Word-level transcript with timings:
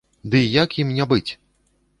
Дый 0.35 0.45
як 0.63 0.69
ім 0.85 0.95
не 0.97 1.05
быць? 1.13 1.31